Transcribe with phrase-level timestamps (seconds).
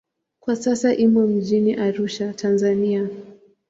[0.39, 3.09] Kwa sasa imo mjini Arusha, Tanzania.